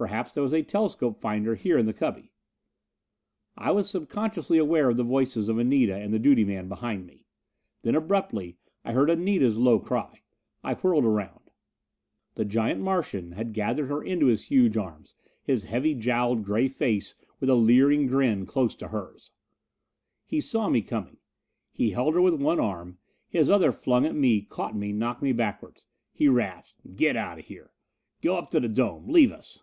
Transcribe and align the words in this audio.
Perhaps 0.00 0.32
there 0.32 0.42
was 0.42 0.54
a 0.54 0.62
telescopic 0.62 1.20
finder 1.20 1.54
here 1.54 1.76
in 1.76 1.84
the 1.84 1.92
cubby.... 1.92 2.32
I 3.54 3.70
was 3.70 3.90
subconsciously 3.90 4.56
aware 4.56 4.88
of 4.88 4.96
the 4.96 5.02
voices 5.04 5.50
of 5.50 5.58
Anita 5.58 5.94
and 5.94 6.10
the 6.10 6.18
duty 6.18 6.42
man 6.42 6.68
behind 6.68 7.06
me. 7.06 7.26
Then 7.82 7.94
abruptly 7.94 8.56
I 8.82 8.94
heard 8.94 9.10
Anita's 9.10 9.58
low 9.58 9.78
cry. 9.78 10.22
I 10.64 10.72
whirled 10.72 11.04
around. 11.04 11.50
The 12.36 12.46
giant 12.46 12.80
Martian 12.80 13.32
had 13.32 13.52
gathered 13.52 13.88
her 13.90 14.02
into 14.02 14.24
his 14.28 14.44
huge 14.44 14.78
arms, 14.78 15.14
his 15.42 15.64
heavy 15.64 15.94
jowled 15.94 16.44
gray 16.44 16.66
face 16.66 17.14
with 17.38 17.50
a 17.50 17.54
leering 17.54 18.06
grin 18.06 18.46
close 18.46 18.74
to 18.76 18.88
hers! 18.88 19.32
He 20.24 20.40
saw 20.40 20.70
me 20.70 20.80
coming. 20.80 21.18
He 21.72 21.90
held 21.90 22.14
her 22.14 22.22
with 22.22 22.40
one 22.40 22.58
arm: 22.58 22.96
his 23.28 23.50
other 23.50 23.70
flung 23.70 24.06
at 24.06 24.16
me, 24.16 24.40
caught 24.40 24.74
me, 24.74 24.92
knocked 24.94 25.20
me 25.20 25.32
backward. 25.32 25.82
He 26.10 26.26
rasped: 26.26 26.96
"Get 26.96 27.16
out 27.16 27.38
of 27.40 27.44
here! 27.44 27.72
Go 28.22 28.38
up 28.38 28.48
to 28.52 28.60
the 28.60 28.66
dome, 28.70 29.06
leave 29.06 29.30
us." 29.30 29.62